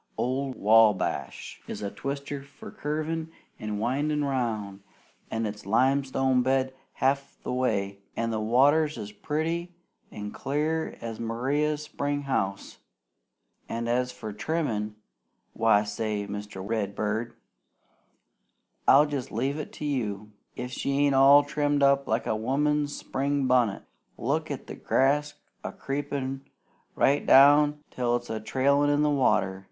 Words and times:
"Old 0.17 0.55
Wabash 0.55 1.61
is 1.67 1.83
a 1.83 1.91
twister 1.91 2.41
for 2.41 2.71
curvin' 2.71 3.29
and 3.59 3.79
windin' 3.79 4.25
round, 4.25 4.81
an' 5.29 5.45
it's 5.45 5.63
limestone 5.63 6.41
bed 6.41 6.73
half 6.93 7.37
the 7.43 7.53
way, 7.53 7.99
an' 8.15 8.31
the 8.31 8.39
water's 8.39 8.97
as 8.97 9.11
pretty 9.11 9.75
an' 10.09 10.31
clear 10.31 10.97
as 11.01 11.19
in 11.19 11.25
Maria's 11.27 11.83
springhouse. 11.83 12.79
An' 13.69 13.87
as 13.87 14.11
for 14.11 14.33
trimmin', 14.33 14.95
why 15.53 15.83
say, 15.83 16.25
Mr. 16.25 16.67
Redbird, 16.67 17.35
I'll 18.87 19.05
jest 19.05 19.31
leave 19.31 19.59
it 19.59 19.71
to 19.73 19.85
you 19.85 20.31
if 20.55 20.71
she 20.71 20.93
ain't 21.05 21.13
all 21.13 21.43
trimmed 21.43 21.83
up 21.83 22.07
like 22.07 22.25
a 22.25 22.35
woman's 22.35 22.97
spring 22.97 23.45
bunnit. 23.45 23.83
Look 24.17 24.49
at 24.49 24.65
the 24.65 24.73
grass 24.73 25.35
a 25.63 25.71
creepin' 25.71 26.41
right 26.95 27.23
down 27.23 27.83
till 27.91 28.15
it's 28.15 28.31
a 28.31 28.39
trailin' 28.39 28.89
in 28.89 29.03
the 29.03 29.11
water! 29.11 29.59